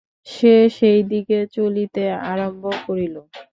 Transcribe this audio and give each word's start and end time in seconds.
সে 0.27 0.47
সেইদিকে 0.77 1.37
চলিতে 1.55 2.03
আরম্ভ 2.31 2.63
করিল। 2.85 3.15